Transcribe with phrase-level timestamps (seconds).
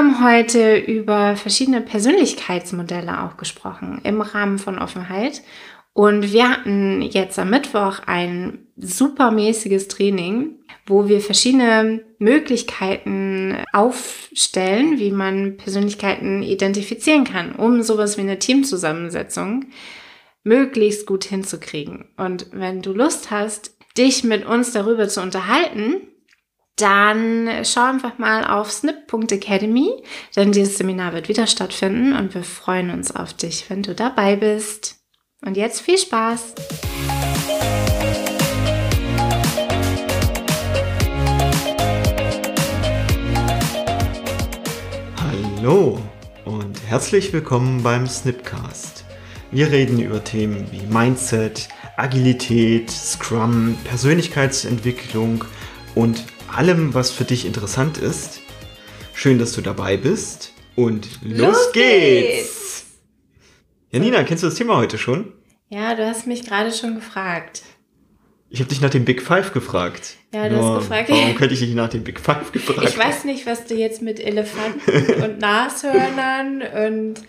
[0.00, 5.42] haben heute über verschiedene Persönlichkeitsmodelle auch gesprochen im Rahmen von Offenheit.
[5.92, 10.54] Und wir hatten jetzt am Mittwoch ein supermäßiges Training,
[10.86, 19.66] wo wir verschiedene Möglichkeiten aufstellen, wie man Persönlichkeiten identifizieren kann, um sowas wie eine Teamzusammensetzung
[20.44, 22.06] möglichst gut hinzukriegen.
[22.16, 26.00] Und wenn du Lust hast, dich mit uns darüber zu unterhalten,
[26.80, 29.90] dann schau einfach mal auf snip.academy,
[30.34, 34.36] denn dieses Seminar wird wieder stattfinden und wir freuen uns auf dich, wenn du dabei
[34.36, 34.96] bist.
[35.44, 36.54] Und jetzt viel Spaß!
[45.18, 46.00] Hallo
[46.46, 49.04] und herzlich willkommen beim Snipcast.
[49.50, 55.44] Wir reden über Themen wie Mindset, Agilität, Scrum, Persönlichkeitsentwicklung
[55.94, 56.24] und
[56.56, 58.40] allem, was für dich interessant ist.
[59.14, 62.36] Schön, dass du dabei bist und los, los geht's.
[62.36, 62.84] geht's!
[63.90, 65.32] Janina, kennst du das Thema heute schon?
[65.68, 67.62] Ja, du hast mich gerade schon gefragt.
[68.48, 70.16] Ich habe dich nach dem Big Five gefragt.
[70.34, 71.10] Ja, du Nur, hast gefragt.
[71.10, 72.88] Warum könnte ich dich nach dem Big Five gefragt?
[72.88, 77.22] Ich weiß nicht, was du jetzt mit Elefanten und Nashörnern und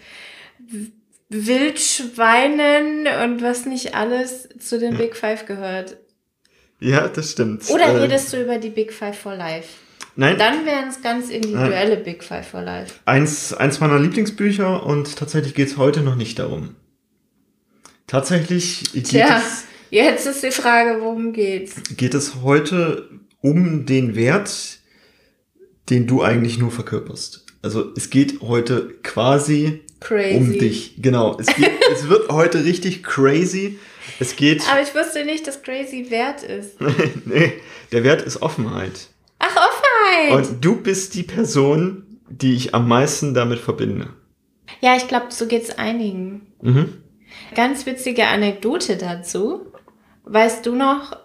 [1.29, 5.97] Wildschweinen und was nicht alles zu den Big Five gehört.
[6.81, 7.69] Ja, das stimmt.
[7.69, 9.69] Oder äh, redest du über die Big Five for Life?
[10.15, 10.37] Nein.
[10.37, 12.03] Dann wären es ganz individuelle Nein.
[12.03, 12.95] Big Five for Life.
[13.05, 16.75] Eins, eins meiner Lieblingsbücher und tatsächlich geht es heute noch nicht darum.
[18.07, 19.63] Tatsächlich geht Tja, es.
[19.89, 21.75] Jetzt ist die Frage, worum geht's?
[21.95, 23.09] Geht es heute
[23.41, 24.79] um den Wert,
[25.89, 27.45] den du eigentlich nur verkörperst?
[27.61, 30.35] Also es geht heute quasi crazy.
[30.35, 30.95] um dich.
[31.01, 31.37] Genau.
[31.39, 33.79] Es, geht, es wird heute richtig crazy.
[34.19, 34.69] Es geht.
[34.69, 36.79] Aber ich wusste nicht, dass crazy Wert ist.
[37.25, 37.53] nee,
[37.91, 39.09] der Wert ist Offenheit.
[39.39, 40.49] Ach, Offenheit!
[40.49, 44.09] Und du bist die Person, die ich am meisten damit verbinde.
[44.79, 46.53] Ja, ich glaube, so geht's einigen.
[46.61, 47.01] Mhm.
[47.55, 49.71] Ganz witzige Anekdote dazu.
[50.23, 51.17] Weißt du noch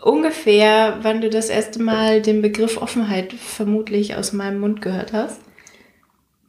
[0.00, 5.40] ungefähr, wann du das erste Mal den Begriff Offenheit vermutlich aus meinem Mund gehört hast?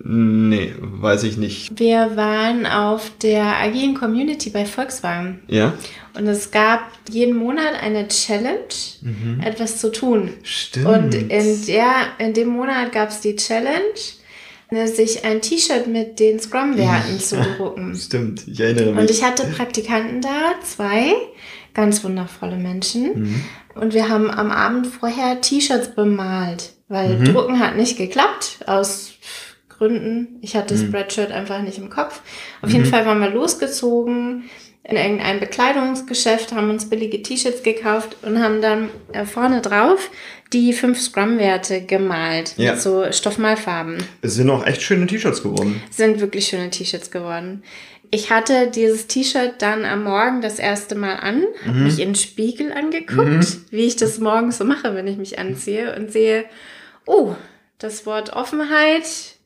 [0.04, 1.80] Nee, weiß ich nicht.
[1.80, 5.42] Wir waren auf der agilen Community bei Volkswagen.
[5.48, 5.74] Ja.
[6.18, 9.42] Und es gab jeden Monat eine Challenge, mhm.
[9.44, 10.32] etwas zu tun.
[10.44, 10.88] Stimmt.
[10.88, 13.96] Und in, der, in dem Monat gab es die Challenge,
[14.88, 17.96] sich ein T-Shirt mit den Scrum-Werten zu drucken.
[18.00, 19.02] Stimmt, ich erinnere mich.
[19.02, 21.14] Und ich hatte Praktikanten da, zwei,
[21.74, 23.20] ganz wundervolle Menschen.
[23.20, 23.46] Mhm.
[23.76, 27.26] Und wir haben am Abend vorher T-Shirts bemalt, weil mhm.
[27.26, 29.12] Drucken hat nicht geklappt, aus
[29.82, 30.38] Gründen.
[30.42, 30.90] Ich hatte mhm.
[30.90, 32.22] Spreadshirt einfach nicht im Kopf.
[32.62, 32.90] Auf jeden mhm.
[32.90, 34.44] Fall waren wir losgezogen
[34.84, 40.12] in irgendein Bekleidungsgeschäft, haben uns billige T-Shirts gekauft und haben dann äh, vorne drauf
[40.54, 42.74] die fünf Scrum-Werte gemalt ja.
[42.74, 44.04] mit so Stoffmalfarben.
[44.22, 45.82] Es sind auch echt schöne T-Shirts geworden.
[45.90, 47.64] Sind wirklich schöne T-Shirts geworden.
[48.12, 51.68] Ich hatte dieses T-Shirt dann am Morgen das erste Mal an, mhm.
[51.68, 53.66] habe mich in den Spiegel angeguckt, mhm.
[53.72, 56.46] wie ich das morgens so mache, wenn ich mich anziehe und sehe,
[57.08, 57.36] oh,
[57.80, 59.38] das Wort Offenheit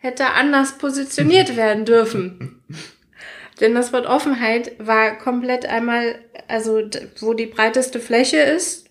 [0.00, 2.62] hätte anders positioniert werden dürfen.
[3.60, 6.18] Denn das Wort Offenheit war komplett einmal,
[6.48, 6.82] also
[7.20, 8.86] wo die breiteste Fläche ist,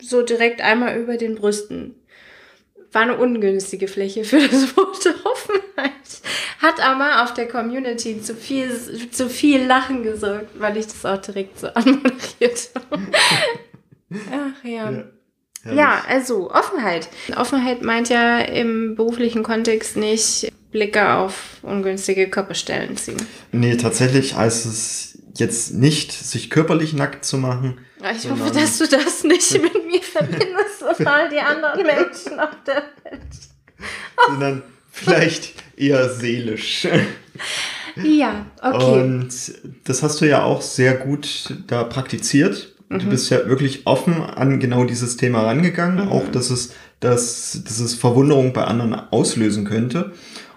[0.00, 1.94] so direkt einmal über den Brüsten.
[2.92, 5.92] War eine ungünstige Fläche für das Wort Offenheit.
[6.58, 8.70] Hat aber auf der Community zu viel,
[9.10, 13.02] zu viel Lachen gesorgt, weil ich das auch direkt so anmoderiert habe.
[14.30, 14.90] Ach ja.
[14.90, 15.04] ja.
[15.64, 17.08] Ja, also Offenheit.
[17.36, 23.20] Offenheit meint ja im beruflichen Kontext nicht Blicke auf ungünstige Körperstellen ziehen.
[23.52, 27.78] Nee, tatsächlich heißt es jetzt nicht, sich körperlich nackt zu machen.
[28.16, 32.56] Ich hoffe, dass du das nicht mit mir verbindest und all die anderen Menschen auf
[32.66, 33.22] der Welt.
[34.28, 36.86] Sondern vielleicht eher seelisch.
[37.96, 39.02] Ja, okay.
[39.02, 39.32] Und
[39.84, 42.74] das hast du ja auch sehr gut da praktiziert.
[42.90, 42.98] Mhm.
[42.98, 46.12] Du bist ja wirklich offen an genau dieses Thema rangegangen, mhm.
[46.12, 50.12] auch dass es, dass, dass es Verwunderung bei anderen auslösen könnte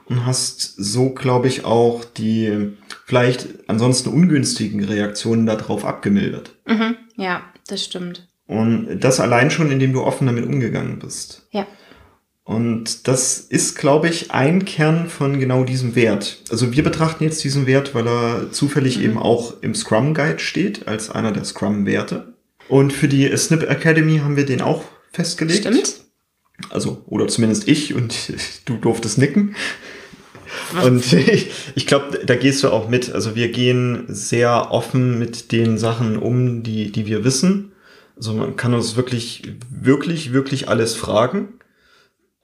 [0.05, 2.74] und hast so, glaube ich, auch die
[3.06, 6.56] vielleicht ansonsten ungünstigen Reaktionen darauf abgemildert.
[6.65, 6.97] Mhm.
[7.15, 8.27] Ja, das stimmt.
[8.47, 11.47] Und das allein schon, indem du offen damit umgegangen bist.
[11.51, 11.65] Ja.
[12.45, 16.42] Und das ist, glaube ich, ein Kern von genau diesem Wert.
[16.51, 19.04] Also wir betrachten jetzt diesen Wert, weil er zufällig mhm.
[19.04, 22.34] eben auch im Scrum Guide steht, als einer der Scrum-Werte.
[22.68, 25.60] Und für die Snip Academy haben wir den auch festgelegt.
[25.60, 26.01] Stimmt.
[26.69, 28.13] Also, oder zumindest ich und
[28.66, 29.56] du durftest nicken.
[30.84, 33.12] Und ich, ich glaube, da gehst du auch mit.
[33.13, 37.72] Also wir gehen sehr offen mit den Sachen um, die, die wir wissen.
[38.16, 41.54] Also man kann uns wirklich, wirklich, wirklich alles fragen.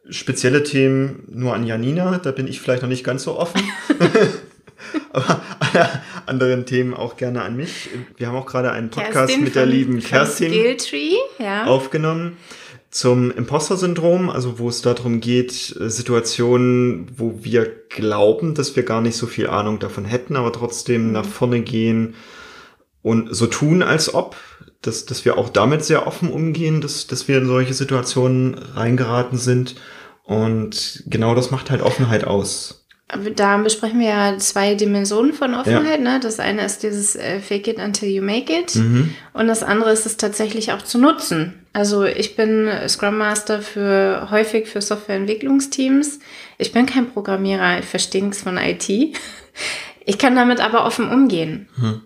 [0.09, 3.61] Spezielle Themen nur an Janina, da bin ich vielleicht noch nicht ganz so offen.
[5.11, 7.89] Aber alle anderen Themen auch gerne an mich.
[8.17, 10.53] Wir haben auch gerade einen Podcast Kerstin mit der von, lieben Kerstin
[11.37, 11.65] ja.
[11.65, 12.37] aufgenommen
[12.91, 19.01] zum Imposter-Syndrom, also wo es darum geht, äh, Situationen, wo wir glauben, dass wir gar
[19.01, 21.11] nicht so viel Ahnung davon hätten, aber trotzdem mhm.
[21.11, 22.15] nach vorne gehen
[23.03, 24.35] und so tun, als ob,
[24.81, 29.37] dass, dass wir auch damit sehr offen umgehen, dass, dass wir in solche Situationen reingeraten
[29.37, 29.75] sind.
[30.29, 32.85] Und genau das macht halt Offenheit aus.
[33.35, 35.99] Da besprechen wir ja zwei Dimensionen von Offenheit.
[35.99, 36.13] Ja.
[36.13, 36.19] Ne?
[36.21, 38.75] Das eine ist dieses äh, Fake it until you make it.
[38.75, 39.15] Mhm.
[39.33, 41.55] Und das andere ist es tatsächlich auch zu nutzen.
[41.73, 46.19] Also ich bin Scrum Master für häufig für Softwareentwicklungsteams.
[46.59, 48.87] Ich bin kein Programmierer, ich verstehe nichts von IT.
[50.05, 51.69] Ich kann damit aber offen umgehen.
[51.77, 52.01] Mhm.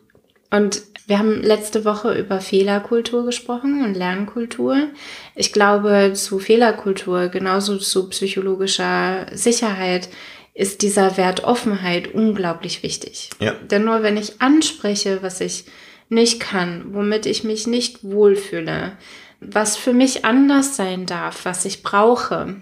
[0.49, 4.89] Und wir haben letzte Woche über Fehlerkultur gesprochen und Lernkultur.
[5.35, 10.09] Ich glaube, zu Fehlerkultur, genauso zu psychologischer Sicherheit,
[10.53, 13.31] ist dieser Wert Offenheit unglaublich wichtig.
[13.39, 13.53] Ja.
[13.53, 15.65] Denn nur wenn ich anspreche, was ich
[16.09, 18.93] nicht kann, womit ich mich nicht wohlfühle,
[19.39, 22.61] was für mich anders sein darf, was ich brauche,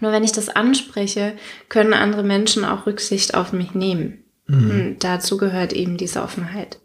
[0.00, 1.34] nur wenn ich das anspreche,
[1.68, 4.24] können andere Menschen auch Rücksicht auf mich nehmen.
[4.46, 4.96] Mhm.
[4.98, 6.78] Dazu gehört eben diese Offenheit.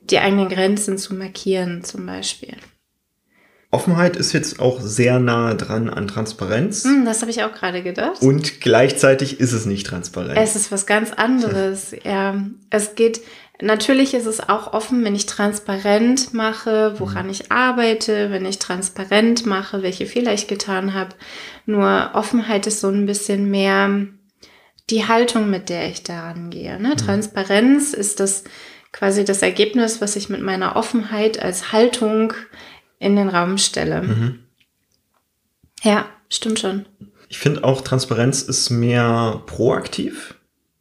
[0.00, 2.56] Die eigenen Grenzen zu markieren zum Beispiel.
[3.72, 6.84] Offenheit ist jetzt auch sehr nahe dran an Transparenz.
[6.84, 8.20] Hm, das habe ich auch gerade gedacht.
[8.20, 10.36] Und gleichzeitig ist es nicht transparent.
[10.36, 11.94] Es ist was ganz anderes.
[12.04, 12.34] ja,
[12.70, 13.20] es geht,
[13.62, 17.30] natürlich ist es auch offen, wenn ich transparent mache, woran mhm.
[17.30, 21.14] ich arbeite, wenn ich transparent mache, welche Fehler ich getan habe.
[21.64, 24.04] Nur Offenheit ist so ein bisschen mehr
[24.90, 26.80] die Haltung, mit der ich daran gehe.
[26.80, 26.88] Ne?
[26.88, 26.96] Mhm.
[26.96, 28.42] Transparenz ist das
[28.92, 32.32] quasi das Ergebnis, was ich mit meiner Offenheit als Haltung
[32.98, 34.02] in den Raum stelle.
[34.02, 34.38] Mhm.
[35.82, 36.86] Ja, stimmt schon.
[37.28, 40.34] Ich finde auch, Transparenz ist mehr proaktiv.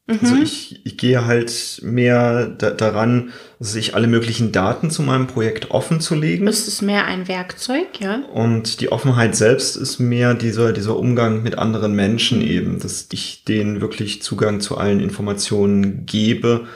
[0.09, 0.31] Also mhm.
[0.31, 5.69] Also ich, ich gehe halt mehr da, daran, sich alle möglichen Daten zu meinem Projekt
[5.71, 6.47] offen zu legen.
[6.47, 8.23] Es ist mehr ein Werkzeug, ja.
[8.33, 13.43] Und die Offenheit selbst ist mehr dieser, dieser Umgang mit anderen Menschen eben, dass ich
[13.45, 16.67] denen wirklich Zugang zu allen Informationen gebe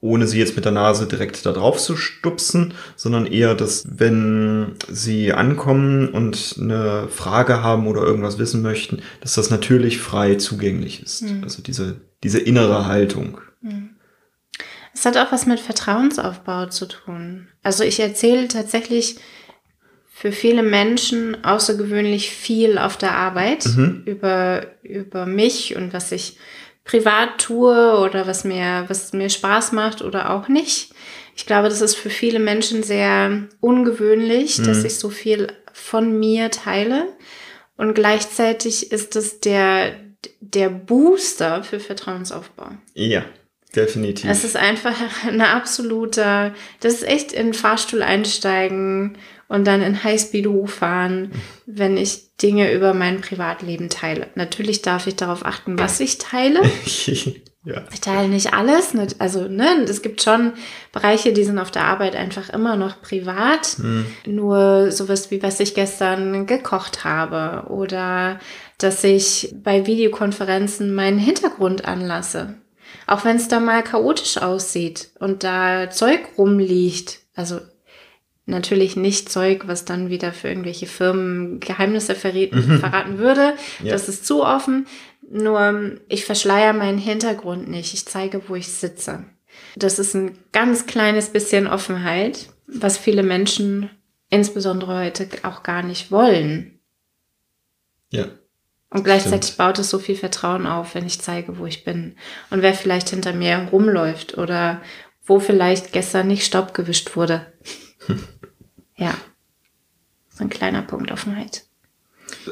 [0.00, 4.76] ohne sie jetzt mit der Nase direkt da drauf zu stupsen, sondern eher, dass wenn
[4.88, 11.02] sie ankommen und eine Frage haben oder irgendwas wissen möchten, dass das natürlich frei zugänglich
[11.02, 11.22] ist.
[11.22, 11.42] Mhm.
[11.42, 13.40] Also diese, diese innere Haltung.
[13.62, 13.90] Mhm.
[14.92, 17.48] Es hat auch was mit Vertrauensaufbau zu tun.
[17.62, 19.16] Also ich erzähle tatsächlich
[20.08, 24.02] für viele Menschen außergewöhnlich viel auf der Arbeit mhm.
[24.06, 26.38] über, über mich und was ich
[26.86, 30.92] privat tue oder was mir, was mir Spaß macht oder auch nicht.
[31.36, 34.64] Ich glaube, das ist für viele Menschen sehr ungewöhnlich, mhm.
[34.64, 37.08] dass ich so viel von mir teile.
[37.76, 39.96] Und gleichzeitig ist es der,
[40.40, 42.70] der Booster für Vertrauensaufbau.
[42.94, 43.24] Ja,
[43.74, 44.30] definitiv.
[44.30, 44.94] Es ist einfach
[45.26, 49.18] eine absolute, das ist echt in den Fahrstuhl einsteigen
[49.48, 51.32] und dann in Highspeed hochfahren,
[51.66, 54.28] wenn ich Dinge über mein Privatleben teile.
[54.34, 56.60] Natürlich darf ich darauf achten, was ich teile.
[57.64, 57.82] ja.
[57.92, 58.92] Ich teile nicht alles.
[59.18, 60.52] Also, ne, es gibt schon
[60.92, 63.78] Bereiche, die sind auf der Arbeit einfach immer noch privat.
[63.78, 64.06] Hm.
[64.26, 68.38] Nur sowas wie, was ich gestern gekocht habe oder
[68.78, 72.56] dass ich bei Videokonferenzen meinen Hintergrund anlasse.
[73.06, 77.20] Auch wenn es da mal chaotisch aussieht und da Zeug rumliegt.
[77.34, 77.60] Also
[78.46, 82.78] natürlich nicht Zeug, was dann wieder für irgendwelche Firmen Geheimnisse verraten, mhm.
[82.78, 83.54] verraten würde.
[83.82, 83.92] Ja.
[83.92, 84.86] Das ist zu offen.
[85.28, 87.92] Nur ich verschleier meinen Hintergrund nicht.
[87.92, 89.24] Ich zeige, wo ich sitze.
[89.74, 93.90] Das ist ein ganz kleines bisschen Offenheit, was viele Menschen
[94.30, 96.80] insbesondere heute auch gar nicht wollen.
[98.10, 98.26] Ja.
[98.90, 99.58] Und gleichzeitig Stimmt.
[99.58, 102.16] baut es so viel Vertrauen auf, wenn ich zeige, wo ich bin
[102.50, 104.80] und wer vielleicht hinter mir rumläuft oder
[105.24, 107.52] wo vielleicht gestern nicht Staub gewischt wurde.
[108.96, 109.14] ja,
[110.30, 111.64] so ein kleiner Punkt Offenheit.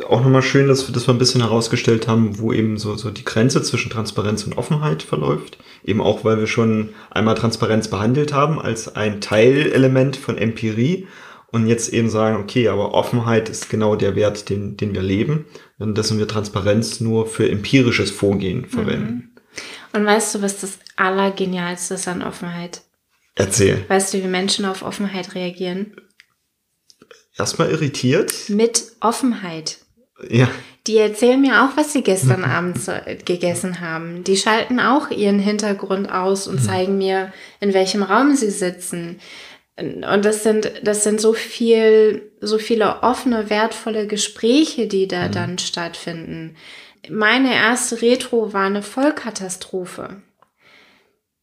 [0.09, 3.11] Auch nochmal schön, dass wir das mal ein bisschen herausgestellt haben, wo eben so, so
[3.11, 5.59] die Grenze zwischen Transparenz und Offenheit verläuft.
[5.85, 11.09] Eben auch, weil wir schon einmal Transparenz behandelt haben als ein Teilelement von Empirie
[11.51, 15.47] und jetzt eben sagen, okay, aber Offenheit ist genau der Wert, den, den wir leben.
[15.79, 19.13] Und dass wir Transparenz nur für empirisches Vorgehen verwenden.
[19.13, 19.31] Mhm.
[19.93, 22.83] Und weißt du, was das Allergenialste ist an Offenheit?
[23.37, 23.85] Erzähl.
[23.87, 25.95] Weißt du, wie Menschen auf Offenheit reagieren?
[27.37, 28.33] Erstmal irritiert.
[28.49, 29.79] Mit Offenheit.
[30.29, 30.49] Ja.
[30.87, 32.79] Die erzählen mir auch, was sie gestern Abend
[33.25, 34.23] gegessen haben.
[34.25, 39.21] Die schalten auch ihren Hintergrund aus und zeigen mir, in welchem Raum sie sitzen.
[39.77, 45.33] Und das sind, das sind so viel, so viele offene, wertvolle Gespräche, die da mhm.
[45.33, 46.57] dann stattfinden.
[47.11, 50.23] Meine erste Retro war eine Vollkatastrophe.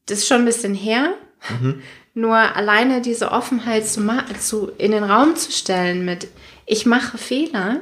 [0.06, 1.14] Das ist schon ein bisschen her.
[1.50, 1.82] Mhm.
[2.14, 4.02] Nur alleine diese Offenheit zu,
[4.40, 6.28] zu, in den Raum zu stellen mit,
[6.66, 7.82] ich mache Fehler,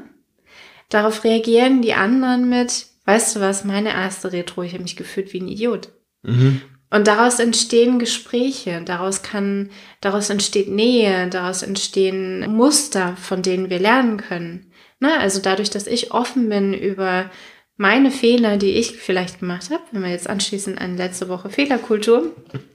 [0.90, 5.34] darauf reagieren die anderen mit, weißt du was, meine erste Retro, ich habe mich gefühlt
[5.34, 5.90] wie ein Idiot.
[6.22, 6.62] Mhm.
[6.92, 9.70] Und daraus entstehen Gespräche, daraus kann,
[10.02, 14.72] daraus entsteht Nähe, daraus entstehen Muster, von denen wir lernen können.
[15.00, 15.20] Na, ne?
[15.20, 17.30] also dadurch, dass ich offen bin über
[17.78, 22.36] meine Fehler, die ich vielleicht gemacht habe, wenn wir jetzt anschließend an letzte Woche Fehlerkultur,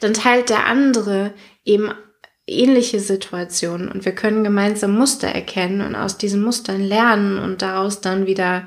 [0.00, 1.32] dann teilt der andere
[1.64, 1.92] eben
[2.46, 8.00] ähnliche Situationen und wir können gemeinsam Muster erkennen und aus diesen Mustern lernen und daraus
[8.00, 8.66] dann wieder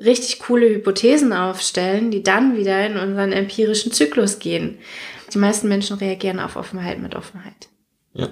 [0.00, 4.78] richtig coole Hypothesen aufstellen, die dann wieder in unseren empirischen Zyklus gehen.
[5.32, 7.68] Die meisten Menschen reagieren auf Offenheit mit Offenheit.
[8.14, 8.30] Ja.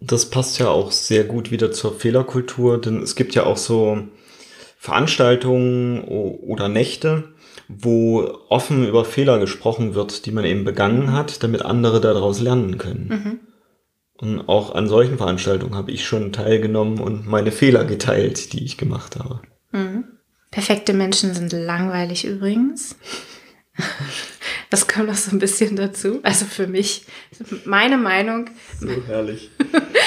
[0.00, 4.06] Das passt ja auch sehr gut wieder zur Fehlerkultur, denn es gibt ja auch so
[4.76, 7.24] Veranstaltungen oder Nächte,
[7.68, 12.78] wo offen über Fehler gesprochen wird, die man eben begangen hat, damit andere daraus lernen
[12.78, 13.08] können.
[13.08, 13.40] Mhm.
[14.18, 18.78] Und auch an solchen Veranstaltungen habe ich schon teilgenommen und meine Fehler geteilt, die ich
[18.78, 19.40] gemacht habe.
[19.72, 20.04] Mhm.
[20.50, 22.96] Perfekte Menschen sind langweilig übrigens.
[24.68, 26.18] Das kommt noch so ein bisschen dazu.
[26.24, 27.06] Also für mich,
[27.64, 28.50] meine Meinung.
[28.80, 29.50] So herrlich.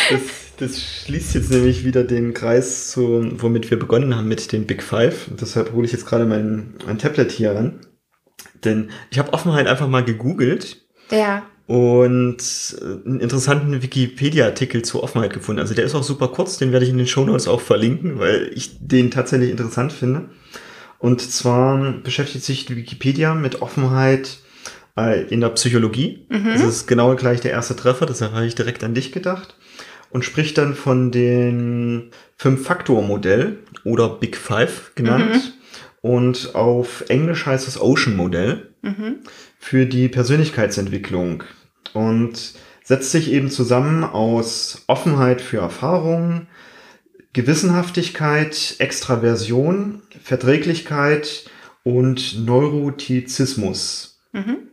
[0.10, 0.22] Das,
[0.58, 4.84] das schließt jetzt nämlich wieder den Kreis zu, womit wir begonnen haben mit den Big
[4.84, 5.28] Five.
[5.30, 7.82] Und deshalb hole ich jetzt gerade mein, mein Tablet hier ran.
[8.64, 10.86] Denn ich habe Offenheit einfach mal gegoogelt.
[11.12, 12.44] Ja und
[13.06, 15.62] einen interessanten Wikipedia-Artikel zur Offenheit gefunden.
[15.62, 18.50] Also der ist auch super kurz, den werde ich in den Shownotes auch verlinken, weil
[18.56, 20.30] ich den tatsächlich interessant finde.
[20.98, 24.40] Und zwar beschäftigt sich die Wikipedia mit Offenheit
[24.98, 26.26] äh, in der Psychologie.
[26.30, 26.54] Mhm.
[26.54, 29.56] Das ist genau gleich der erste Treffer, deshalb habe ich direkt an dich gedacht.
[30.12, 35.36] Und spricht dann von dem Fünf-Faktor-Modell oder Big Five genannt.
[35.36, 35.54] Mhm.
[36.02, 39.18] Und auf Englisch heißt es Ocean-Modell mhm.
[39.60, 41.44] für die Persönlichkeitsentwicklung
[41.94, 46.48] und setzt sich eben zusammen aus Offenheit für Erfahrungen,
[47.34, 51.50] Gewissenhaftigkeit, Extraversion, Verträglichkeit
[51.84, 54.20] und Neurotizismus.
[54.32, 54.69] Mhm.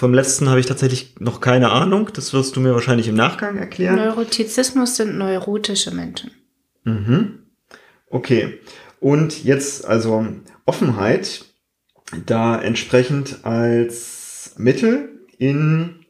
[0.00, 2.08] Vom letzten habe ich tatsächlich noch keine Ahnung.
[2.14, 3.96] Das wirst du mir wahrscheinlich im Nachgang erklären.
[3.96, 6.30] Neurotizismus sind neurotische Menschen.
[6.84, 7.40] Mhm.
[8.08, 8.60] Okay.
[8.98, 10.26] Und jetzt also
[10.64, 11.44] Offenheit
[12.24, 16.06] da entsprechend als Mittel in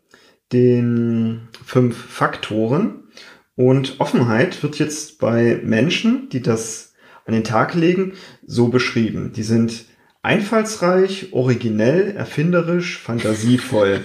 [0.53, 3.09] den fünf Faktoren.
[3.57, 6.93] Und Offenheit wird jetzt bei Menschen, die das
[7.25, 8.13] an den Tag legen,
[8.47, 9.33] so beschrieben.
[9.33, 9.87] Die sind
[10.23, 14.01] einfallsreich, originell, erfinderisch, fantasievoll,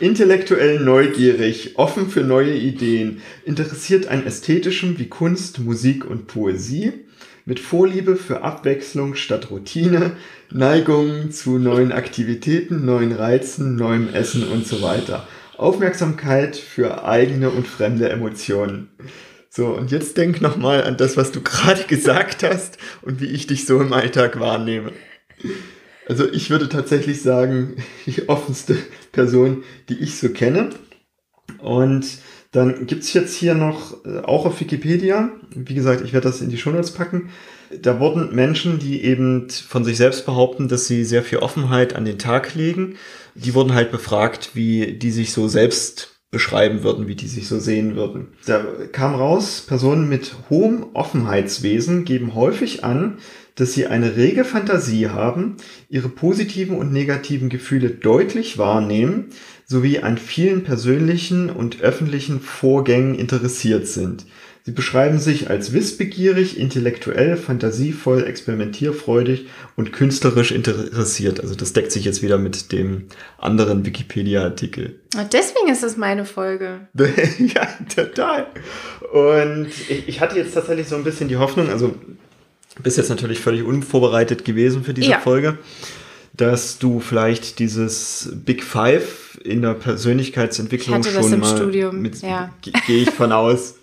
[0.00, 6.92] intellektuell neugierig, offen für neue Ideen, interessiert an ästhetischem wie Kunst, Musik und Poesie,
[7.46, 10.12] mit Vorliebe für Abwechslung statt Routine,
[10.50, 15.26] Neigung zu neuen Aktivitäten, neuen Reizen, neuem Essen und so weiter.
[15.56, 18.88] Aufmerksamkeit für eigene und fremde Emotionen.
[19.50, 23.46] So, und jetzt denk nochmal an das, was du gerade gesagt hast und wie ich
[23.46, 24.92] dich so im Alltag wahrnehme.
[26.06, 28.76] Also ich würde tatsächlich sagen, die offenste
[29.12, 30.70] Person, die ich so kenne.
[31.58, 32.06] Und
[32.52, 36.50] dann gibt's jetzt hier noch, äh, auch auf Wikipedia, wie gesagt, ich werde das in
[36.50, 37.30] die Shownotes packen,
[37.82, 42.04] da wurden Menschen, die eben von sich selbst behaupten, dass sie sehr viel Offenheit an
[42.04, 42.96] den Tag legen,
[43.34, 47.58] die wurden halt befragt, wie die sich so selbst beschreiben würden, wie die sich so
[47.58, 48.28] sehen würden.
[48.46, 53.18] Da kam raus, Personen mit hohem Offenheitswesen geben häufig an,
[53.54, 55.56] dass sie eine rege Fantasie haben,
[55.88, 59.26] ihre positiven und negativen Gefühle deutlich wahrnehmen,
[59.66, 64.26] sowie an vielen persönlichen und öffentlichen Vorgängen interessiert sind.
[64.66, 69.46] Sie beschreiben sich als wissbegierig, intellektuell, fantasievoll, experimentierfreudig
[69.76, 71.38] und künstlerisch interessiert.
[71.40, 75.00] Also das deckt sich jetzt wieder mit dem anderen Wikipedia-Artikel.
[75.34, 76.88] Deswegen ist es meine Folge.
[76.94, 78.46] ja, total.
[79.12, 79.68] Und
[80.06, 81.94] ich hatte jetzt tatsächlich so ein bisschen die Hoffnung, also
[82.82, 85.20] bist jetzt natürlich völlig unvorbereitet gewesen für diese ja.
[85.20, 85.58] Folge,
[86.32, 91.56] dass du vielleicht dieses Big Five in der Persönlichkeitsentwicklung ich hatte schon das im mal
[91.56, 92.02] Studium.
[92.02, 92.52] mit ja.
[92.62, 93.76] gehe ich von aus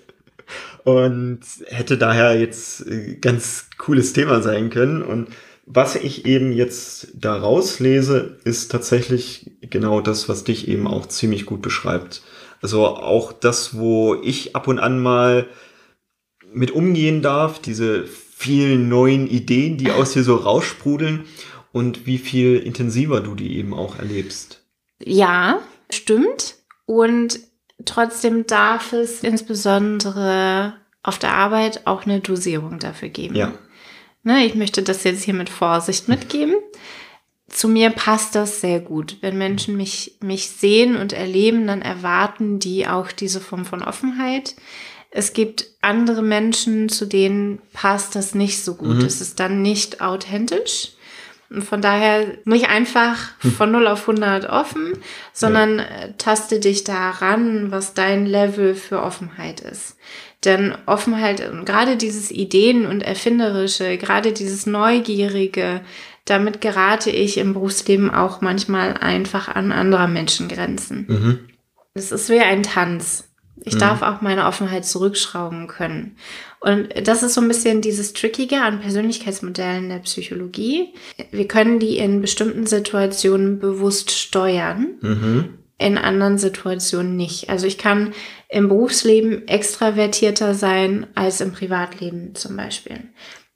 [0.83, 5.01] und hätte daher jetzt äh, ganz cooles Thema sein können.
[5.01, 5.29] Und
[5.65, 11.45] was ich eben jetzt da rauslese, ist tatsächlich genau das, was dich eben auch ziemlich
[11.45, 12.23] gut beschreibt.
[12.61, 15.47] Also auch das, wo ich ab und an mal
[16.53, 18.05] mit umgehen darf, diese
[18.41, 21.25] vielen neuen Ideen, die aus dir so raussprudeln
[21.71, 24.63] und wie viel intensiver du die eben auch erlebst.
[24.99, 25.59] Ja,
[25.91, 26.55] stimmt.
[26.87, 27.39] Und
[27.85, 33.35] trotzdem darf es insbesondere auf der Arbeit auch eine Dosierung dafür geben.
[33.35, 33.53] Ja.
[34.23, 36.55] Ne, ich möchte das jetzt hier mit Vorsicht mitgeben.
[37.51, 39.17] Zu mir passt das sehr gut.
[39.19, 44.55] Wenn Menschen mich, mich sehen und erleben, dann erwarten die auch diese Form von Offenheit.
[45.09, 48.97] Es gibt andere Menschen, zu denen passt das nicht so gut.
[48.97, 49.05] Mhm.
[49.05, 50.93] Es ist dann nicht authentisch.
[51.49, 53.17] Und von daher nicht einfach
[53.57, 54.93] von 0 auf 100 offen,
[55.33, 59.97] sondern äh, taste dich daran, was dein Level für Offenheit ist.
[60.45, 65.81] Denn Offenheit gerade dieses Ideen- und Erfinderische, gerade dieses Neugierige,
[66.25, 71.05] damit gerate ich im Berufsleben auch manchmal einfach an anderer Menschen Grenzen.
[71.07, 71.39] Mhm.
[71.93, 73.27] Es ist wie ein Tanz.
[73.63, 76.15] Ich darf auch meine Offenheit zurückschrauben können.
[76.61, 80.93] Und das ist so ein bisschen dieses Trickige an Persönlichkeitsmodellen der Psychologie.
[81.31, 85.49] Wir können die in bestimmten Situationen bewusst steuern, Mhm.
[85.77, 87.49] in anderen Situationen nicht.
[87.49, 88.13] Also ich kann
[88.49, 92.99] im Berufsleben extravertierter sein als im Privatleben zum Beispiel.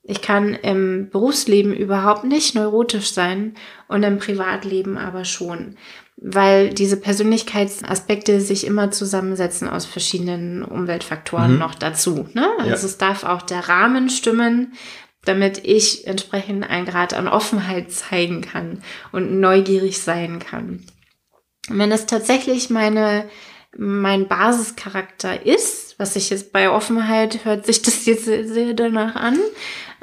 [0.08, 3.54] Ich kann im Berufsleben überhaupt nicht neurotisch sein
[3.88, 5.76] und im Privatleben aber schon,
[6.16, 11.58] weil diese Persönlichkeitsaspekte sich immer zusammensetzen aus verschiedenen Umweltfaktoren Mhm.
[11.58, 12.28] noch dazu.
[12.34, 12.46] Ne?
[12.58, 12.74] Also Ja.
[12.74, 14.74] es darf auch der Rahmen stimmen,
[15.24, 20.84] damit ich entsprechend einen Grad an Offenheit zeigen kann und neugierig sein kann.
[21.68, 23.28] Und wenn es tatsächlich meine,
[23.76, 29.16] mein Basischarakter ist, was ich jetzt bei Offenheit hört sich das jetzt sehr, sehr danach
[29.16, 29.36] an,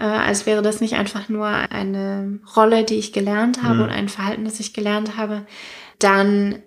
[0.04, 3.82] äh, als wäre das nicht einfach nur eine Rolle, die ich gelernt habe Mhm.
[3.84, 5.46] und ein Verhalten, das ich gelernt habe,
[6.00, 6.62] dann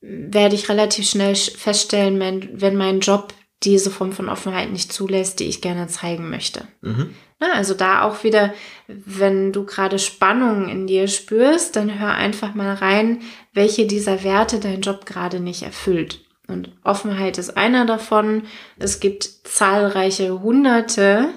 [0.00, 3.32] werde ich relativ schnell sch- feststellen, wenn, wenn mein Job
[3.64, 6.68] diese Form von Offenheit nicht zulässt, die ich gerne zeigen möchte.
[6.82, 7.14] Mhm.
[7.40, 8.52] Na, also da auch wieder,
[8.86, 13.20] wenn du gerade Spannung in dir spürst, dann hör einfach mal rein,
[13.52, 16.20] welche dieser Werte dein Job gerade nicht erfüllt.
[16.46, 18.44] Und Offenheit ist einer davon.
[18.78, 21.28] Es gibt zahlreiche Hunderte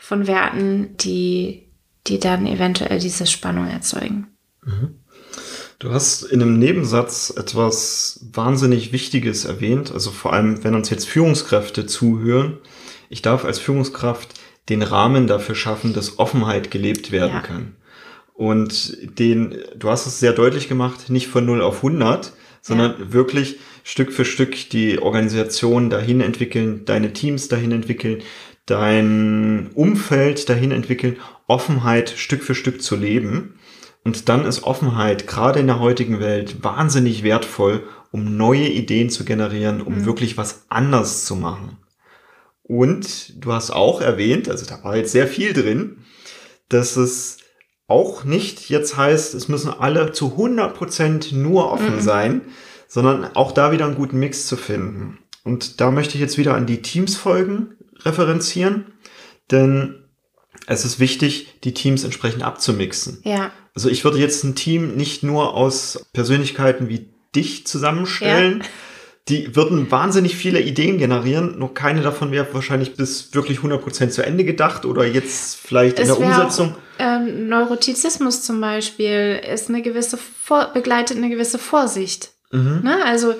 [0.00, 1.68] von Werten, die,
[2.06, 4.26] die dann eventuell diese Spannung erzeugen.
[5.78, 11.06] Du hast in einem Nebensatz etwas wahnsinnig Wichtiges erwähnt, also vor allem, wenn uns jetzt
[11.06, 12.58] Führungskräfte zuhören.
[13.08, 14.34] Ich darf als Führungskraft
[14.68, 17.40] den Rahmen dafür schaffen, dass Offenheit gelebt werden Ja.
[17.40, 17.76] kann.
[18.34, 22.32] Und den, du hast es sehr deutlich gemacht, nicht von 0 auf 100,
[22.62, 28.22] sondern wirklich Stück für Stück die Organisation dahin entwickeln, deine Teams dahin entwickeln,
[28.70, 33.58] dein Umfeld dahin entwickeln, Offenheit Stück für Stück zu leben.
[34.04, 39.24] Und dann ist Offenheit gerade in der heutigen Welt wahnsinnig wertvoll, um neue Ideen zu
[39.24, 41.76] generieren, um wirklich was anders zu machen.
[42.62, 45.98] Und du hast auch erwähnt, also da war jetzt sehr viel drin,
[46.68, 47.38] dass es
[47.88, 52.00] auch nicht jetzt heißt, es müssen alle zu 100% nur offen Mhm.
[52.00, 52.40] sein,
[52.86, 55.18] sondern auch da wieder einen guten Mix zu finden.
[55.42, 58.86] Und da möchte ich jetzt wieder an die Teams-Folgen referenzieren,
[59.50, 60.04] denn
[60.66, 63.20] es ist wichtig, die Teams entsprechend abzumixen.
[63.24, 68.64] Ja, Also ich würde jetzt ein Team nicht nur aus Persönlichkeiten wie dich zusammenstellen.
[69.28, 74.22] Die würden wahnsinnig viele Ideen generieren, nur keine davon wäre wahrscheinlich bis wirklich 100% zu
[74.22, 76.74] Ende gedacht oder jetzt vielleicht in der Umsetzung.
[76.74, 82.32] Auch, ähm, Neurotizismus zum Beispiel ist eine gewisse Vor begleitet eine gewisse Vorsicht.
[82.52, 82.80] Mhm.
[82.82, 83.04] Ne?
[83.04, 83.34] Also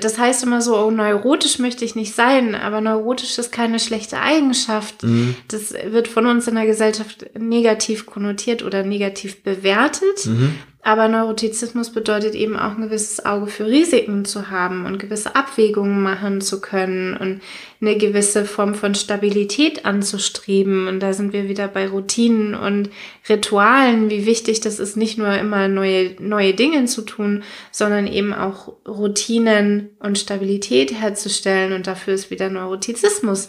[0.00, 4.20] das heißt immer so, oh, neurotisch möchte ich nicht sein, aber neurotisch ist keine schlechte
[4.20, 5.02] Eigenschaft.
[5.02, 5.36] Mhm.
[5.48, 10.26] Das wird von uns in der Gesellschaft negativ konnotiert oder negativ bewertet.
[10.26, 10.54] Mhm.
[10.86, 16.02] Aber Neurotizismus bedeutet eben auch ein gewisses Auge für Risiken zu haben und gewisse Abwägungen
[16.02, 17.40] machen zu können und
[17.80, 20.86] eine gewisse Form von Stabilität anzustreben.
[20.86, 22.90] Und da sind wir wieder bei Routinen und
[23.30, 28.34] Ritualen, wie wichtig das ist, nicht nur immer neue, neue Dinge zu tun, sondern eben
[28.34, 31.72] auch Routinen und Stabilität herzustellen.
[31.72, 33.48] Und dafür ist wieder Neurotizismus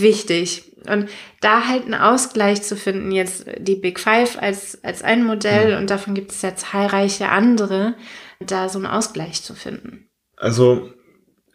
[0.00, 0.72] wichtig.
[0.88, 1.08] Und
[1.40, 5.90] da halt einen Ausgleich zu finden, jetzt die Big Five als, als ein Modell und
[5.90, 7.94] davon gibt es ja zahlreiche andere,
[8.40, 10.08] da so einen Ausgleich zu finden.
[10.36, 10.90] Also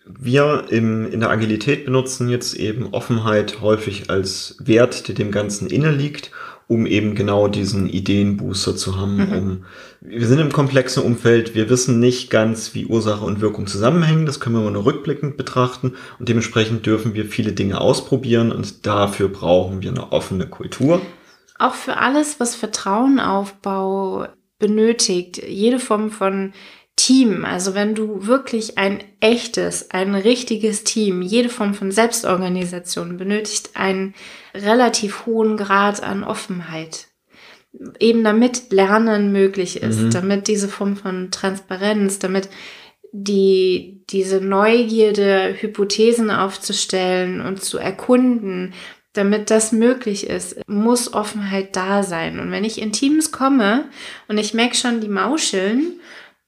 [0.05, 5.69] wir im, in der Agilität benutzen jetzt eben Offenheit häufig als Wert, der dem Ganzen
[5.69, 6.31] inne liegt,
[6.71, 9.17] um eben genau diesen Ideenbooster zu haben.
[9.17, 9.33] Mhm.
[9.33, 9.65] Um,
[9.99, 14.39] wir sind im komplexen Umfeld, wir wissen nicht ganz, wie Ursache und Wirkung zusammenhängen, das
[14.39, 19.81] können wir nur rückblickend betrachten und dementsprechend dürfen wir viele Dinge ausprobieren und dafür brauchen
[19.81, 21.01] wir eine offene Kultur.
[21.59, 26.53] Auch für alles, was Vertrauenaufbau benötigt, jede Form von
[27.01, 33.71] Team, also wenn du wirklich ein echtes, ein richtiges Team, jede Form von Selbstorganisation benötigt
[33.73, 34.13] einen
[34.53, 37.07] relativ hohen Grad an Offenheit.
[37.99, 40.11] Eben damit Lernen möglich ist, Mhm.
[40.11, 42.49] damit diese Form von Transparenz, damit
[43.11, 48.75] die, diese Neugierde, Hypothesen aufzustellen und zu erkunden,
[49.13, 52.39] damit das möglich ist, muss Offenheit da sein.
[52.39, 53.85] Und wenn ich in Teams komme
[54.27, 55.99] und ich merke schon, die mauscheln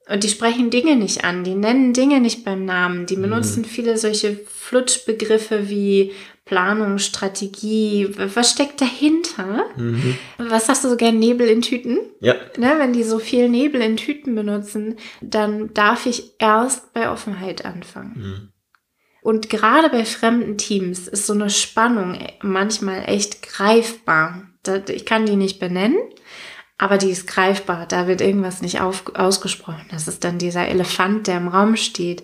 [0.10, 3.24] und die sprechen Dinge nicht an, die nennen Dinge nicht beim Namen, die mhm.
[3.24, 3.66] benutzen mhm.
[3.66, 6.12] viele solche Flutschbegriffe wie
[6.46, 9.66] Planung, Strategie, was steckt dahinter?
[9.78, 10.18] Mhm.
[10.38, 12.00] Was sagst du so gern, Nebel in Tüten?
[12.20, 12.36] Ja.
[12.58, 17.64] Ne, wenn die so viel Nebel in Tüten benutzen, dann darf ich erst bei Offenheit
[17.64, 18.14] anfangen.
[18.16, 18.50] Mhm.
[19.22, 24.50] Und gerade bei fremden Teams ist so eine Spannung manchmal echt greifbar.
[24.90, 25.98] Ich kann die nicht benennen,
[26.78, 27.86] aber die ist greifbar.
[27.88, 29.86] Da wird irgendwas nicht auf, ausgesprochen.
[29.92, 32.24] Das ist dann dieser Elefant, der im Raum steht.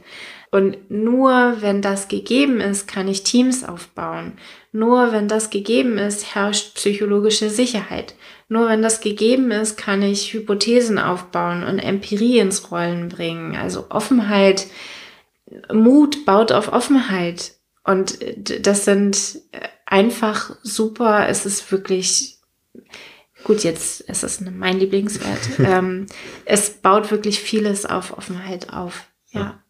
[0.52, 4.34] Und nur wenn das gegeben ist, kann ich Teams aufbauen.
[4.72, 8.16] Nur wenn das gegeben ist, herrscht psychologische Sicherheit.
[8.48, 13.56] Nur wenn das gegeben ist, kann ich Hypothesen aufbauen und Empirie ins Rollen bringen.
[13.56, 14.66] Also Offenheit,
[15.72, 17.52] Mut baut auf Offenheit.
[17.84, 18.18] Und
[18.66, 19.40] das sind
[19.86, 21.28] einfach super.
[21.30, 22.40] Es ist wirklich
[23.44, 25.40] gut, jetzt ist es mein Lieblingswert.
[25.60, 26.08] ähm,
[26.46, 29.06] es baut wirklich vieles auf Offenheit auf.
[29.32, 29.64] Ja.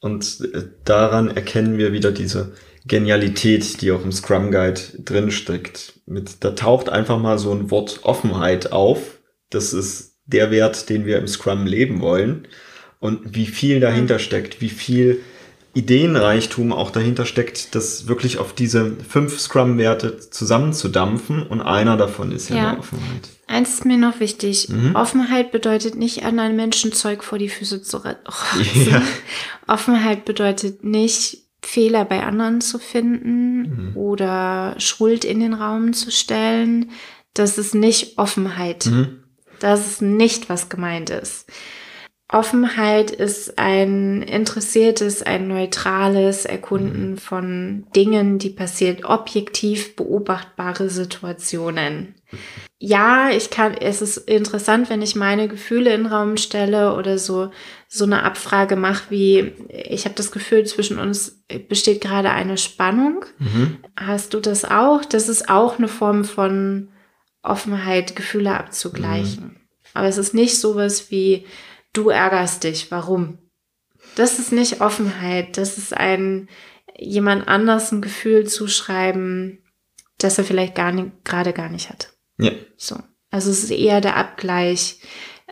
[0.00, 2.52] Und äh, daran erkennen wir wieder diese
[2.86, 6.00] Genialität, die auch im Scrum Guide drin steckt.
[6.06, 9.18] Mit, da taucht einfach mal so ein Wort Offenheit auf.
[9.50, 12.46] Das ist der Wert, den wir im Scrum leben wollen.
[13.00, 15.20] Und wie viel dahinter steckt, wie viel
[15.74, 22.48] Ideenreichtum auch dahinter steckt, das wirklich auf diese fünf Scrum-Werte zusammenzudampfen und einer davon ist
[22.48, 22.78] ja, ja.
[22.78, 23.28] Offenheit.
[23.46, 24.68] Eins ist mir noch wichtig.
[24.68, 24.94] Mhm.
[24.94, 28.24] Offenheit bedeutet nicht, anderen Menschen Zeug vor die Füße zu retten.
[28.90, 29.02] Ja.
[29.66, 33.96] Offenheit bedeutet nicht, Fehler bei anderen zu finden mhm.
[33.96, 36.90] oder Schuld in den Raum zu stellen.
[37.32, 38.86] Das ist nicht Offenheit.
[38.86, 39.20] Mhm.
[39.60, 41.46] Das ist nicht, was gemeint ist.
[42.34, 47.18] Offenheit ist ein interessiertes, ein neutrales Erkunden mhm.
[47.18, 52.16] von Dingen, die passiert, objektiv beobachtbare Situationen.
[52.80, 57.18] Ja, ich kann, es ist interessant, wenn ich meine Gefühle in den Raum stelle oder
[57.18, 57.52] so,
[57.86, 63.24] so eine Abfrage mache wie, ich habe das Gefühl, zwischen uns besteht gerade eine Spannung.
[63.38, 63.76] Mhm.
[63.96, 65.04] Hast du das auch?
[65.04, 66.88] Das ist auch eine Form von
[67.44, 69.44] Offenheit, Gefühle abzugleichen.
[69.44, 69.56] Mhm.
[69.94, 71.46] Aber es ist nicht sowas wie,
[71.94, 73.38] du ärgerst dich, warum?
[74.16, 76.48] Das ist nicht Offenheit, das ist ein
[76.98, 79.58] jemand anders ein Gefühl zuschreiben,
[80.18, 82.12] das er vielleicht gar nicht, gerade gar nicht hat.
[82.38, 82.52] Ja.
[82.76, 82.98] So.
[83.30, 85.00] Also es ist eher der Abgleich.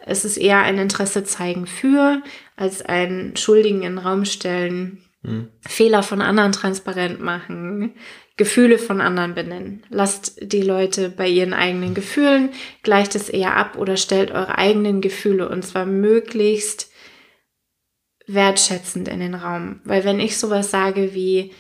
[0.05, 2.23] Es ist eher ein Interesse zeigen für,
[2.57, 5.49] als ein Schuldigen in den Raum stellen, mhm.
[5.67, 7.95] Fehler von anderen transparent machen,
[8.37, 9.85] Gefühle von anderen benennen.
[9.91, 12.51] Lasst die Leute bei ihren eigenen Gefühlen,
[12.83, 16.91] gleicht es eher ab oder stellt eure eigenen Gefühle und zwar möglichst
[18.27, 19.81] wertschätzend in den Raum.
[19.85, 21.53] Weil wenn ich sowas sage wie,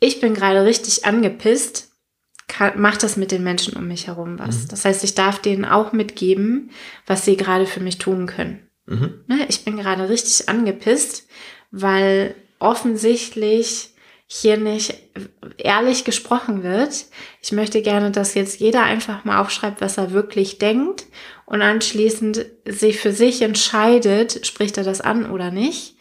[0.00, 1.92] ich bin gerade richtig angepisst,
[2.46, 4.64] kann, macht das mit den Menschen um mich herum was.
[4.64, 4.68] Mhm.
[4.68, 6.70] Das heißt, ich darf denen auch mitgeben,
[7.06, 8.68] was sie gerade für mich tun können.
[8.86, 9.24] Mhm.
[9.26, 11.28] Ne, ich bin gerade richtig angepisst,
[11.70, 13.90] weil offensichtlich
[14.30, 14.94] hier nicht
[15.56, 17.06] ehrlich gesprochen wird.
[17.40, 21.06] Ich möchte gerne, dass jetzt jeder einfach mal aufschreibt, was er wirklich denkt
[21.46, 25.96] und anschließend sich für sich entscheidet, spricht er das an oder nicht.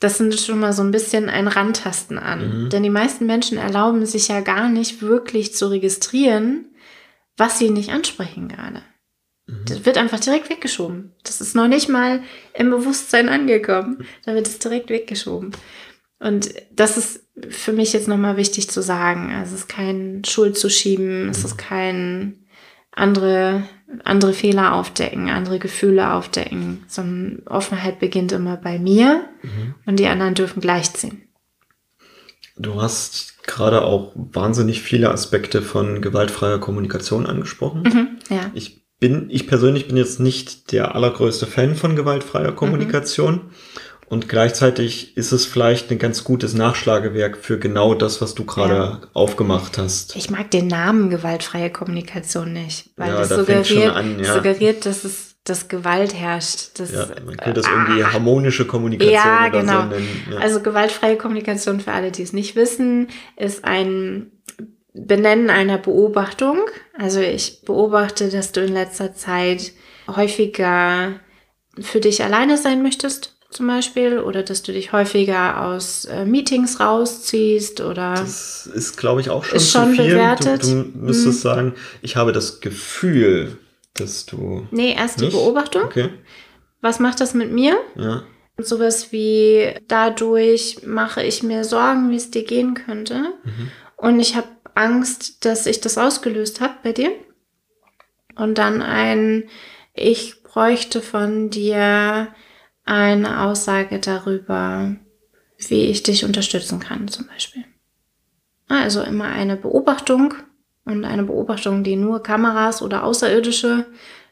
[0.00, 2.64] Das sind schon mal so ein bisschen ein Randtasten an.
[2.64, 2.70] Mhm.
[2.70, 6.74] Denn die meisten Menschen erlauben sich ja gar nicht wirklich zu registrieren,
[7.36, 8.82] was sie nicht ansprechen gerade.
[9.46, 9.64] Mhm.
[9.68, 11.12] Das wird einfach direkt weggeschoben.
[11.24, 12.22] Das ist noch nicht mal
[12.54, 14.06] im Bewusstsein angekommen.
[14.24, 15.52] Da wird es direkt weggeschoben.
[16.18, 19.32] Und das ist für mich jetzt nochmal wichtig zu sagen.
[19.34, 22.46] Also es ist kein Schuld zu schieben, es ist kein
[22.90, 23.64] andere,
[24.04, 29.74] andere Fehler aufdecken, andere Gefühle aufdecken, sondern Offenheit beginnt immer bei mir mhm.
[29.84, 31.22] und die anderen dürfen gleichziehen.
[32.58, 37.82] Du hast gerade auch wahnsinnig viele Aspekte von gewaltfreier Kommunikation angesprochen.
[37.82, 38.50] Mhm, ja.
[38.54, 43.34] Ich bin, ich persönlich bin jetzt nicht der allergrößte Fan von gewaltfreier Kommunikation.
[43.34, 43.50] Mhm.
[44.08, 48.74] Und gleichzeitig ist es vielleicht ein ganz gutes Nachschlagewerk für genau das, was du gerade
[48.74, 49.00] ja.
[49.14, 50.14] aufgemacht hast.
[50.14, 54.34] Ich mag den Namen gewaltfreie Kommunikation nicht, weil ja, das da suggeriert, an, ja.
[54.34, 56.78] suggeriert, dass es dass Gewalt herrscht.
[56.80, 59.82] Das, ja, man könnte das irgendwie ah, harmonische Kommunikation ja, genau.
[59.82, 60.22] So nennen.
[60.32, 60.38] Ja.
[60.38, 64.32] Also gewaltfreie Kommunikation für alle, die es nicht wissen, ist ein
[64.92, 66.58] Benennen einer Beobachtung.
[66.98, 69.72] Also ich beobachte, dass du in letzter Zeit
[70.08, 71.12] häufiger
[71.78, 76.78] für dich alleine sein möchtest zum Beispiel oder dass du dich häufiger aus äh, Meetings
[76.78, 78.14] rausziehst oder.
[78.14, 80.10] Das ist, glaube ich, auch schon, ist schon viel.
[80.10, 80.62] Bewertet.
[80.62, 81.42] Du, du müsstest hm.
[81.42, 83.58] sagen, ich habe das Gefühl,
[83.94, 84.66] dass du.
[84.70, 85.32] Nee, erst nicht?
[85.32, 85.84] die Beobachtung.
[85.84, 86.10] Okay.
[86.82, 87.78] Was macht das mit mir?
[87.96, 88.24] Ja.
[88.58, 93.32] Sowas wie, dadurch mache ich mir Sorgen, wie es dir gehen könnte.
[93.44, 93.70] Mhm.
[93.96, 97.10] Und ich habe Angst, dass ich das ausgelöst habe bei dir.
[98.34, 99.44] Und dann ein,
[99.94, 102.28] ich bräuchte von dir
[102.86, 104.96] eine Aussage darüber,
[105.68, 107.64] wie ich dich unterstützen kann, zum Beispiel.
[108.68, 110.34] Also immer eine Beobachtung
[110.84, 113.86] und eine Beobachtung, die nur Kameras oder Außerirdische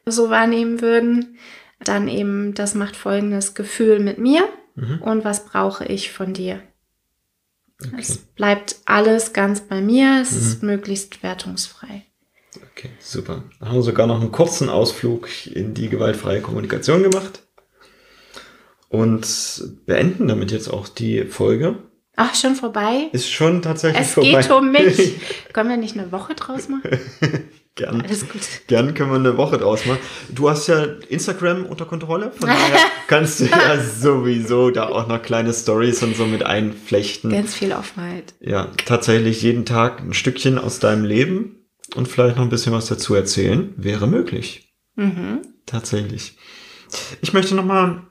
[0.07, 1.37] so wahrnehmen würden.
[1.81, 5.03] Dann eben, das macht folgendes Gefühl mit mir mhm.
[5.03, 6.63] und was brauche ich von dir.
[7.85, 7.97] Okay.
[7.99, 10.39] Es bleibt alles ganz bei mir, es mhm.
[10.39, 12.05] ist möglichst wertungsfrei.
[12.71, 13.43] Okay, super.
[13.59, 17.44] Da haben wir sogar noch einen kurzen Ausflug in die gewaltfreie Kommunikation gemacht
[18.95, 19.27] und
[19.87, 21.77] beenden damit jetzt auch die Folge.
[22.15, 23.09] Ach, schon vorbei?
[23.11, 24.39] Ist schon tatsächlich es vorbei.
[24.39, 25.17] Es geht um mich.
[25.53, 27.01] Können wir nicht eine Woche draus machen?
[27.75, 28.03] Gern.
[28.03, 28.41] Alles gut.
[28.69, 29.99] Gern können wir eine Woche draus machen.
[30.29, 32.79] Du hast ja Instagram unter Kontrolle, von daher
[33.09, 37.33] kannst du ja sowieso da auch noch kleine Stories und so mit einflechten.
[37.33, 38.35] Ganz viel Offenheit.
[38.39, 42.87] Ja, tatsächlich jeden Tag ein Stückchen aus deinem Leben und vielleicht noch ein bisschen was
[42.87, 44.73] dazu erzählen, wäre möglich.
[44.95, 45.41] Mhm.
[45.67, 46.37] Tatsächlich.
[47.23, 48.05] Ich möchte nochmal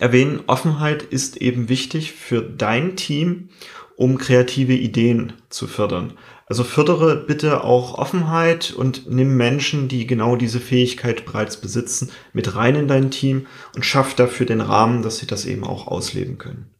[0.00, 3.50] erwähnen, Offenheit ist eben wichtig für dein Team,
[3.96, 6.14] um kreative Ideen zu fördern.
[6.46, 12.54] Also fördere bitte auch Offenheit und nimm Menschen, die genau diese Fähigkeit bereits besitzen, mit
[12.54, 16.36] rein in dein Team und schaff dafür den Rahmen, dass sie das eben auch ausleben
[16.36, 16.74] können.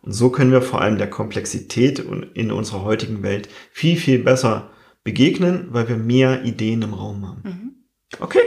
[0.00, 1.98] Und so können wir vor allem der Komplexität
[2.34, 4.70] in unserer heutigen Welt viel, viel besser
[5.02, 7.42] begegnen, weil wir mehr Ideen im Raum haben.
[7.44, 7.74] Mhm.
[8.20, 8.42] Okay,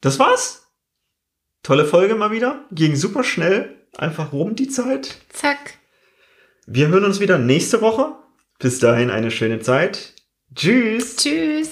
[0.00, 0.63] das war's.
[1.64, 2.66] Tolle Folge mal wieder.
[2.72, 3.74] Ging super schnell.
[3.96, 5.16] Einfach rum die Zeit.
[5.30, 5.78] Zack.
[6.66, 8.12] Wir hören uns wieder nächste Woche.
[8.58, 10.12] Bis dahin eine schöne Zeit.
[10.54, 11.16] Tschüss.
[11.16, 11.70] Tschüss.